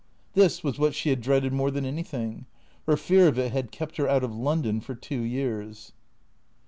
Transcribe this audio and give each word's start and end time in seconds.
This 0.33 0.63
was 0.63 0.79
what 0.79 0.95
she 0.95 1.09
had 1.11 1.21
dreaded 1.21 1.53
more 1.53 1.69
than 1.69 1.85
anything. 1.85 2.47
Her 2.87 2.97
fear 2.97 3.27
of 3.27 3.37
it 3.37 3.51
had 3.51 3.69
kept 3.69 3.97
her 3.97 4.07
out 4.09 4.23
of 4.23 4.33
London 4.33 4.81
for 4.81 4.95
two 4.95 5.19
years. 5.21 5.91